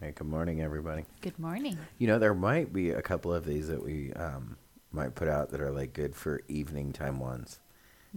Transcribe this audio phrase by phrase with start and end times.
[0.00, 1.04] Hey, good morning, everybody.
[1.22, 1.78] Good morning.
[1.98, 4.56] You know, there might be a couple of these that we um,
[4.92, 7.60] might put out that are like good for evening time ones,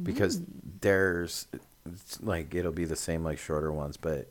[0.01, 0.41] because
[0.81, 1.47] there's
[1.85, 4.29] it's like it'll be the same like shorter ones, but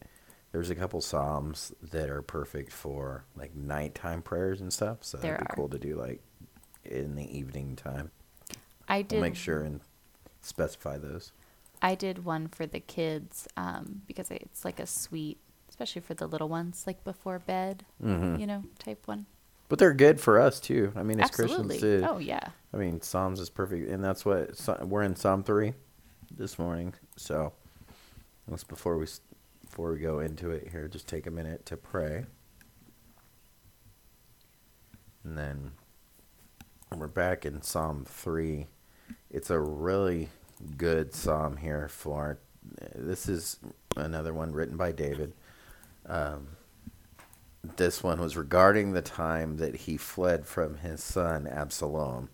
[0.52, 4.98] there's a couple psalms that are perfect for like nighttime prayers and stuff.
[5.02, 5.56] So There it'd be are.
[5.56, 6.20] cool to do like
[6.84, 8.10] in the evening time.
[8.88, 9.80] I We'll did make sure and
[10.42, 11.32] specify those.
[11.80, 15.38] I did one for the kids um, because it's like a sweet,
[15.78, 18.40] especially for the little ones, like before bed, Mhm.
[18.40, 19.26] you know, type one.
[19.68, 20.92] But they're good for us too.
[20.96, 21.78] I mean, as Absolutely.
[21.78, 22.08] Christians, too.
[22.10, 22.48] Oh yeah.
[22.72, 25.74] I mean, Psalms is perfect, and that's what we're in Psalm three
[26.36, 26.94] this morning.
[27.16, 27.52] So,
[28.48, 29.06] let's before we
[29.62, 32.24] before we go into it here, just take a minute to pray,
[35.22, 35.72] and then
[36.96, 38.66] we're back in Psalm three.
[39.30, 40.30] It's a really
[40.76, 42.38] good psalm here for.
[42.96, 43.58] This is
[43.96, 45.34] another one written by David.
[46.08, 46.48] Um,
[47.76, 52.30] this one was regarding the time that he fled from his son Absalom,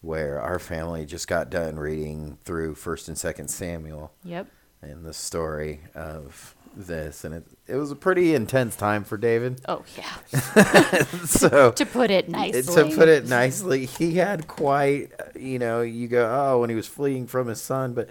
[0.00, 4.48] where our family just got done reading through First and Second Samuel Yep.
[4.82, 9.60] and the story of this, and it it was a pretty intense time for David.
[9.66, 11.04] Oh yeah.
[11.24, 12.62] so to put it nicely.
[12.62, 16.86] to put it nicely, he had quite, you know, you go, oh, when he was
[16.86, 18.10] fleeing from his son, but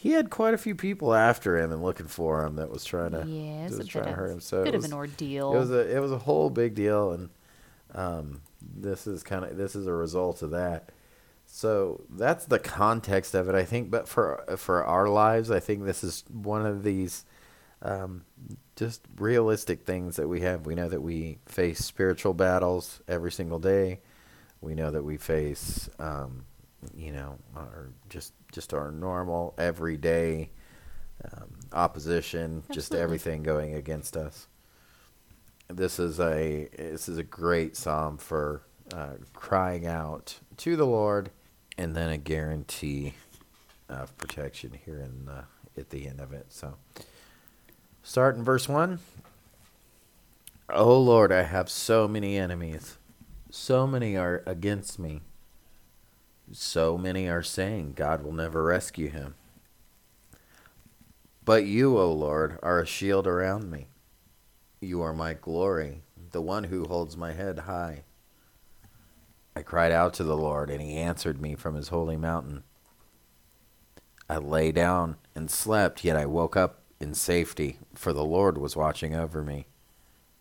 [0.00, 3.10] he had quite a few people after him and looking for him that was trying
[3.10, 4.40] to, Yeah, it's that a was bit trying to of, hurt him.
[4.40, 5.54] So bit it of was, an ordeal.
[5.54, 7.30] it was a it was a whole big deal, and
[7.96, 10.90] um, this is kind of this is a result of that.
[11.46, 13.90] So that's the context of it, I think.
[13.90, 17.24] But for for our lives, I think this is one of these
[17.82, 18.22] um,
[18.76, 20.64] just realistic things that we have.
[20.64, 23.98] We know that we face spiritual battles every single day.
[24.60, 26.44] We know that we face, um,
[26.96, 30.50] you know, our just just our normal everyday
[31.32, 34.46] um, opposition, just everything going against us.
[35.68, 38.62] This is a this is a great psalm for
[38.94, 41.30] uh, crying out to the Lord,
[41.76, 43.14] and then a guarantee
[43.88, 45.44] of protection here in the,
[45.80, 46.46] at the end of it.
[46.50, 46.74] So,
[48.02, 49.00] start in verse one.
[50.70, 52.98] Oh Lord, I have so many enemies.
[53.50, 55.22] So many are against me.
[56.52, 59.34] So many are saying God will never rescue him.
[61.44, 63.88] But you, O Lord, are a shield around me.
[64.80, 68.02] You are my glory, the one who holds my head high.
[69.56, 72.62] I cried out to the Lord, and he answered me from his holy mountain.
[74.28, 78.76] I lay down and slept, yet I woke up in safety, for the Lord was
[78.76, 79.66] watching over me.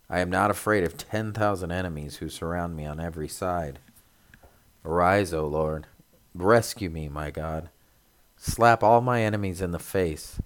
[0.09, 3.79] I am not afraid of ten thousand enemies who surround me on every side.
[4.85, 5.87] Arise, O Lord,
[6.41, 7.69] rescue me, my God.
[8.35, 10.39] Slap all my enemies in the face.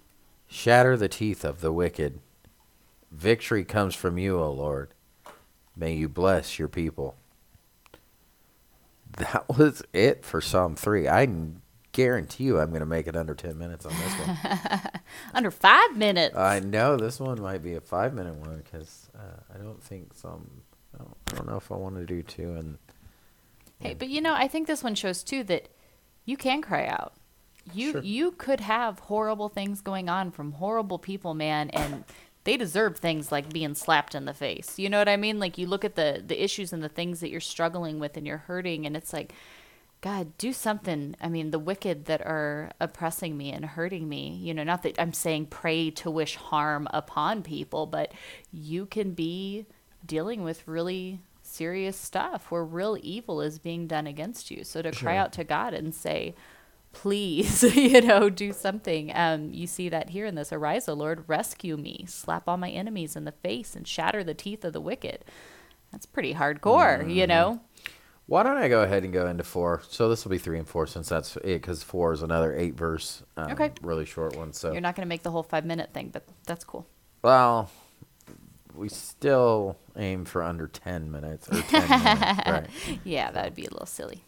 [0.47, 2.19] Shatter the teeth of the wicked.
[3.11, 4.93] Victory comes from you, O Lord.
[5.75, 7.15] May you bless your people.
[9.17, 11.07] That was it for Psalm 3.
[11.07, 11.27] I
[11.91, 14.81] guarantee you I'm going to make it under 10 minutes on this one.
[15.33, 16.37] Under five minutes.
[16.37, 20.13] I know this one might be a five minute one because uh, I don't think
[20.13, 20.61] some.
[20.95, 22.53] I don't, I don't know if I want to do two.
[22.53, 22.77] And
[23.81, 25.69] Hey, but you know, I think this one shows too that
[26.31, 27.13] you can cry out.
[27.73, 28.01] You Sure.
[28.01, 32.05] you could have horrible things going on from horrible people, man, and
[32.43, 34.79] they deserve things like being slapped in the face.
[34.79, 35.39] You know what I mean?
[35.39, 38.25] Like you look at the the issues and the things that you're struggling with and
[38.25, 39.33] you're hurting and it's like
[40.01, 41.15] God, do something.
[41.21, 44.99] I mean, the wicked that are oppressing me and hurting me, you know, not that
[44.99, 48.11] I'm saying pray to wish harm upon people, but
[48.51, 49.67] you can be
[50.03, 51.19] dealing with really
[51.51, 54.63] serious stuff where real evil is being done against you.
[54.63, 56.33] So to cry out to God and say,
[56.93, 59.11] please, you know, do something.
[59.15, 62.69] Um, you see that here in this Arise, O Lord, rescue me, slap all my
[62.69, 65.23] enemies in the face and shatter the teeth of the wicked.
[65.91, 67.59] That's pretty hardcore, you know?
[68.27, 69.81] why don't I go ahead and go into four?
[69.89, 72.75] So this will be three and four since that's it, because four is another eight
[72.75, 73.71] verse, um, Okay.
[73.81, 74.53] really short one.
[74.53, 76.87] So You're not going to make the whole five minute thing, but that's cool.
[77.23, 77.69] well,
[78.75, 82.67] we still aim for under ten minutes or ten minutes, right?
[83.03, 84.23] Yeah, that would be a little silly.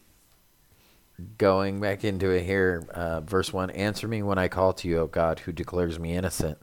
[1.37, 4.99] Going back into it here, uh, verse 1 Answer me when I call to you,
[4.99, 6.57] O God, who declares me innocent.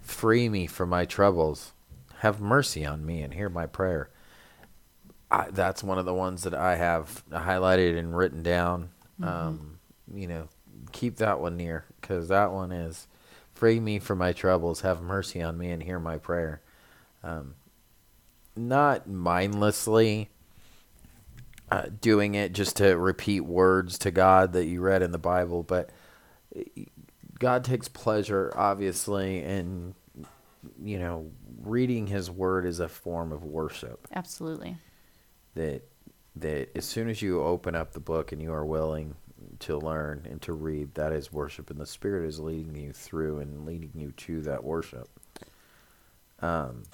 [0.00, 1.72] Free me from my troubles.
[2.18, 4.10] Have mercy on me and hear my prayer.
[5.30, 8.90] I, that's one of the ones that I have highlighted and written down.
[9.22, 9.78] Um,
[10.12, 10.48] you know,
[10.92, 13.08] keep that one near because that one is
[13.52, 14.80] free me from my troubles.
[14.82, 16.62] Have mercy on me and hear my prayer.
[17.22, 17.54] Um,
[18.56, 20.30] not mindlessly
[21.70, 25.62] uh, doing it just to repeat words to God that you read in the Bible,
[25.62, 25.90] but
[27.38, 29.94] God takes pleasure, obviously, in
[30.82, 31.30] you know,
[31.62, 34.06] reading his word is a form of worship.
[34.12, 34.76] Absolutely.
[35.54, 35.82] That
[36.36, 39.14] that as soon as you open up the book and you are willing
[39.60, 43.40] to learn and to read, that is worship, and the Spirit is leading you through
[43.40, 45.08] and leading you to that worship.
[46.42, 46.84] Um,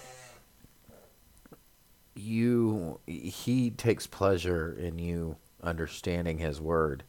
[2.15, 7.03] you, he takes pleasure in you understanding His Word,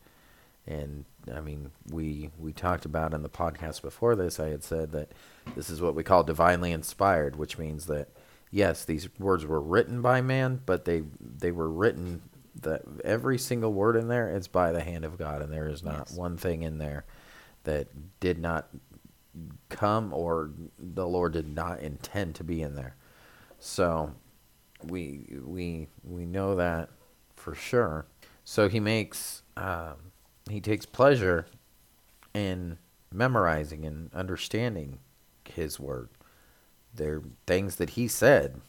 [0.65, 4.39] and I mean, we we talked about in the podcast before this.
[4.39, 5.11] I had said that
[5.55, 8.09] this is what we call divinely inspired, which means that
[8.51, 12.21] yes, these words were written by man, but they they were written
[12.61, 15.83] that every single word in there is by the hand of God, and there is
[15.83, 16.17] not Yes.
[16.17, 17.05] one thing in there
[17.63, 17.87] that
[18.19, 18.67] did not
[19.69, 22.95] come or the Lord did not intend to be in there.
[23.59, 24.13] So
[24.83, 26.89] we we we know that
[27.35, 28.05] for sure.
[28.43, 29.95] So he makes um,
[30.49, 31.47] he takes pleasure
[32.33, 32.77] in
[33.11, 34.99] memorizing and understanding
[35.45, 36.09] his word.
[36.93, 38.61] They're things that he said,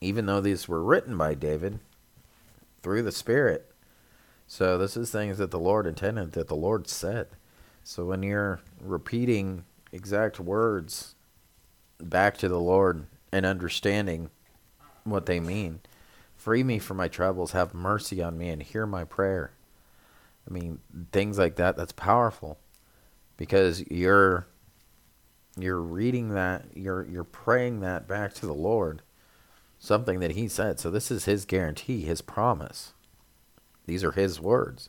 [0.00, 1.80] even though these were written by David
[2.82, 3.70] through the Spirit.
[4.46, 7.28] So this is things that the Lord intended, that the Lord said.
[7.84, 11.14] So when you're repeating exact words
[12.00, 14.30] back to the Lord and understanding
[15.04, 15.80] what they mean,
[16.36, 19.52] free me from my troubles, have mercy on me, and hear my prayer.
[20.48, 20.80] I mean,
[21.12, 22.58] things like that, that's powerful
[23.36, 24.46] because you're
[25.58, 29.02] you're reading that, you're you're praying that back to the Lord,
[29.78, 30.80] something that he said.
[30.80, 32.92] So this is his guarantee, his promise.
[33.86, 34.88] These are his words.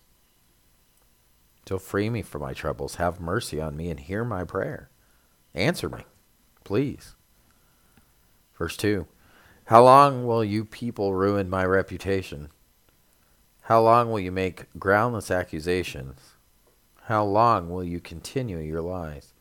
[1.68, 4.90] So free me from my troubles, have mercy on me, and hear my prayer.
[5.56, 6.04] Answer me,
[6.64, 7.16] please.
[8.58, 9.08] Verse 2
[9.66, 12.50] How long will you people ruin my reputation?
[13.64, 16.20] How long will you make groundless accusations?
[17.04, 19.34] How long will you continue your lies?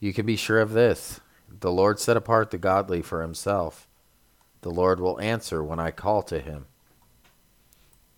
[0.00, 1.20] You can be sure of this
[1.60, 3.88] the Lord set apart the godly for himself.
[4.62, 6.66] The Lord will answer when I call to him.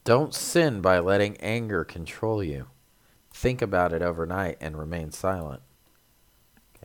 [0.04, 2.68] Don't sin by letting anger control you.
[3.32, 5.62] Think about it overnight and remain silent.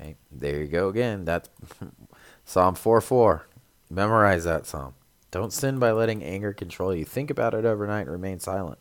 [0.02, 1.26] Okay, there you go again.
[1.26, 1.50] That's
[2.46, 3.48] Psalm 4 4.
[3.90, 4.94] Memorize that psalm.
[5.32, 7.06] Don't sin by letting anger control you.
[7.06, 8.80] Think about it overnight and remain silent.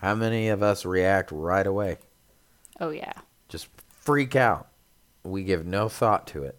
[0.00, 1.98] How many of us react right away?
[2.80, 3.12] Oh yeah.
[3.48, 4.68] Just freak out.
[5.24, 6.58] We give no thought to it.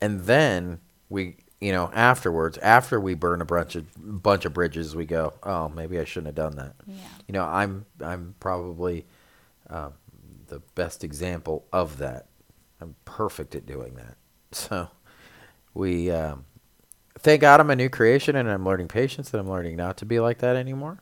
[0.00, 3.86] And then we, you know, afterwards, after we burn a bunch of
[4.22, 6.96] bunch of bridges, we go, "Oh, maybe I shouldn't have done that." Yeah.
[7.28, 9.04] You know, I'm I'm probably
[9.68, 9.92] um,
[10.46, 12.29] the best example of that.
[12.80, 14.16] I'm perfect at doing that.
[14.52, 14.88] So
[15.74, 16.44] we um,
[17.20, 20.04] thank God I'm a new creation and I'm learning patience and I'm learning not to
[20.04, 21.00] be like that anymore.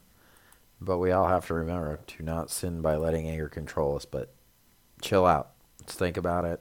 [0.81, 4.35] But we all have to remember to not sin by letting anger control us, but
[5.01, 5.53] chill out.
[5.81, 6.61] Let's think about it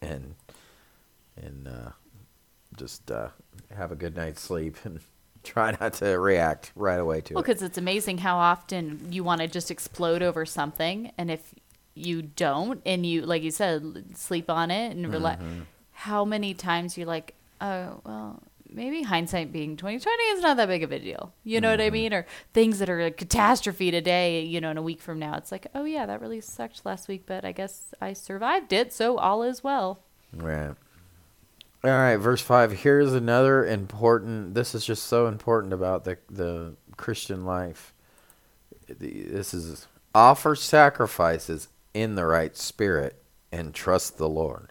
[0.00, 0.36] and
[1.36, 1.90] and uh,
[2.76, 3.28] just uh,
[3.76, 5.00] have a good night's sleep and
[5.42, 7.46] try not to react right away to Well, it.
[7.46, 11.54] because it's amazing how often you want to just explode over something, and if
[11.94, 15.60] you don't, and you, like you said, sleep on it and relax, Mm-hmm.
[15.92, 20.82] how many times you're like, oh, well, maybe hindsight being 2020 is not that big
[20.82, 21.32] of a deal.
[21.44, 21.86] You know what Mm-hmm.
[21.86, 22.12] I mean?
[22.12, 25.52] Or things that are a catastrophe today, you know, in a week from now, it's
[25.52, 29.16] like, oh, yeah, that really sucked last week, but I guess I survived it, so
[29.18, 30.00] all is well.
[30.36, 30.74] Right.
[31.84, 32.72] All right, verse 5.
[32.72, 37.92] Here's another important this is just so important about the the Christian life.
[38.88, 44.70] This is offer sacrifices in the right spirit and trust the Lord.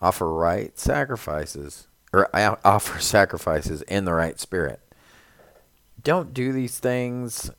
[0.00, 2.28] Offer right sacrifices or
[2.64, 4.80] offer sacrifices in the right spirit.
[6.02, 7.50] Don't do these things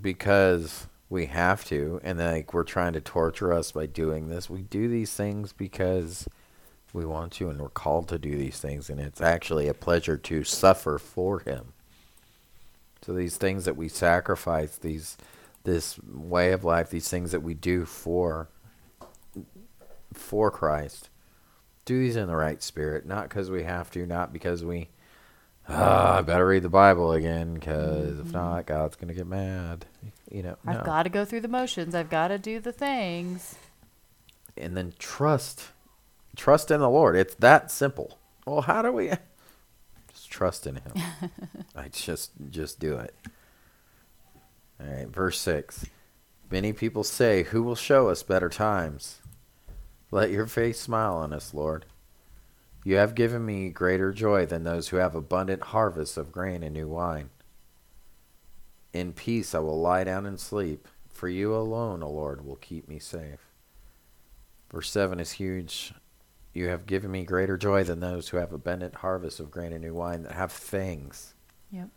[0.00, 4.50] because we have to and like we're trying to torture us by doing this.
[4.50, 6.28] We do these things because
[6.92, 10.16] we want to and we're called to do these things and it's actually a pleasure
[10.16, 11.72] to suffer for him.
[13.02, 15.16] So these things that we sacrifice, these
[15.64, 18.48] this way of life, these things that we do for
[20.14, 21.10] for Christ.
[21.84, 24.88] Do these in the right spirit, not because we have to, not because we
[25.68, 29.86] ah, I better read the Bible again because if not, God's gonna get mad.
[30.30, 30.56] You know.
[30.66, 31.94] I've got to go through the motions.
[31.94, 33.56] I've got to do the things.
[34.56, 35.68] and then trust
[36.36, 39.08] trust in the lord it's that simple well how do we
[40.12, 40.92] just trust in him
[41.76, 43.14] i just just do it
[44.80, 45.86] verse 6
[46.50, 49.20] many people say who will show us better times
[50.10, 51.84] let your face smile on us lord
[52.84, 56.74] you have given me greater joy than those who have abundant harvests of grain and
[56.74, 57.30] new wine
[58.92, 62.88] in peace i will lie down and sleep for you alone o lord will keep
[62.88, 63.48] me safe
[64.70, 65.94] Verse 7 is huge.
[66.52, 69.82] You have given me greater joy than those who have abundant harvests of grain and
[69.82, 71.34] new wine that have things.
[71.70, 71.88] Yep.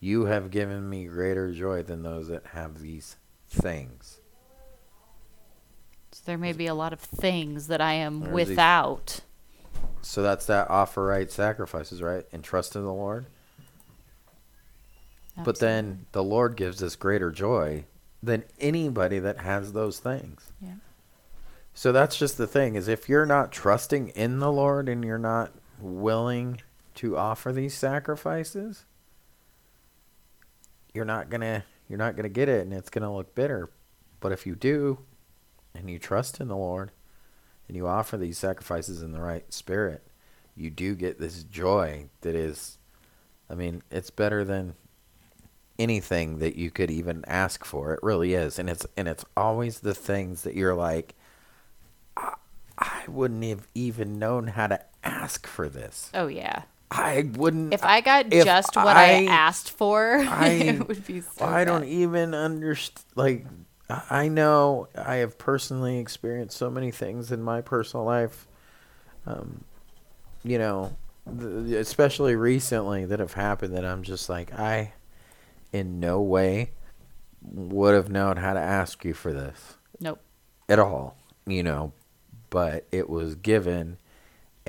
[0.00, 3.16] You have given me greater joy than those that have these
[3.48, 4.20] things.
[6.12, 9.20] So there may be a lot of things that I am There's these- without.
[10.02, 12.26] So that's that offer right sacrifices, right?
[12.32, 13.26] And trust in the Lord.
[15.42, 17.84] But then the Lord gives us greater joy
[18.22, 20.52] than anybody that has those things.
[20.60, 20.74] Yeah.
[21.72, 25.16] So that's just the thing is if you're not trusting in the Lord and you're
[25.18, 26.60] not willing
[26.96, 28.84] to offer these sacrifices,
[30.94, 33.70] you're not to you're not to get it and it's to look bitter.
[34.20, 35.00] But if you do
[35.74, 36.92] and you trust in the Lord
[37.68, 40.06] and you offer these sacrifices in the right spirit,
[40.54, 42.78] you do get this joy that is
[43.48, 44.74] I mean, it's better than
[45.78, 47.94] anything that you could even ask for.
[47.94, 48.58] It really is.
[48.58, 51.14] And it's and it's always the things that you're like
[52.16, 52.34] I,
[52.78, 56.10] I wouldn't have even known how to ask for this.
[56.14, 56.62] Oh yeah.
[56.90, 61.06] I wouldn't If I got if just what I, I- asked for, I- it would
[61.06, 63.04] be so I don't even understand.
[63.14, 63.46] Like,
[63.88, 68.46] I I know I have personally experienced so many things in my personal life,
[69.26, 69.64] um,
[70.42, 70.96] you know,
[71.40, 74.92] th- especially recently that have happened that I'm just like, I
[75.72, 76.70] in no way
[77.42, 80.20] would have known how to ask you for this Nope.
[80.68, 81.16] at all,
[81.46, 81.92] you know,
[82.50, 83.96] but it was given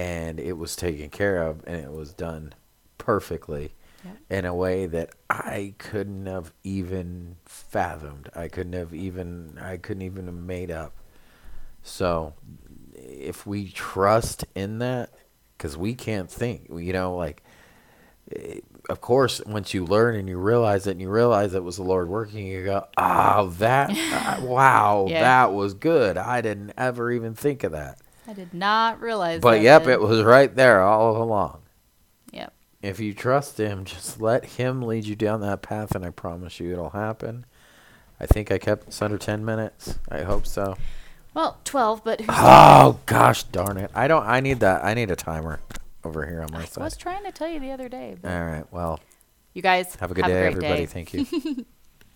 [0.01, 2.53] and it was taken care of and it was done
[2.98, 4.17] perfectly Yep.
[4.31, 8.29] in a way that I couldn't have even fathomed.
[8.36, 10.93] I couldn't have even I couldn't even have made up.
[11.84, 12.34] So
[12.96, 15.12] if we trust in that
[15.60, 17.43] cuz we can't think, you know, like
[18.36, 21.77] eh, of course, once you learn and you realize it and you realize it was
[21.77, 25.20] the Lord working, you go, oh, that, uh, wow, Yeah.
[25.22, 26.17] that was good.
[26.17, 28.00] I didn't ever even think of that.
[28.27, 29.41] I did not realize.
[29.41, 29.93] But yep, then.
[29.93, 31.61] it was right there all along.
[32.31, 32.53] Yep.
[32.81, 36.59] If you trust Him, just let Him lead you down that path, and I promise
[36.59, 37.45] you it'll happen.
[38.19, 39.97] I think I kept this under 10 minutes.
[40.09, 40.77] I hope so.
[41.33, 43.89] Well, twelve, but Oh, gosh darn it.
[43.95, 44.83] I don't, I need that.
[44.83, 45.61] I need a timer
[46.03, 46.81] over here on my I side.
[46.81, 48.17] I was trying to tell you the other day.
[48.21, 48.65] but- All right.
[48.71, 48.99] Well,
[49.53, 50.79] You guys have a good day, great everybody.
[50.81, 50.85] day.
[50.87, 51.65] Thank you.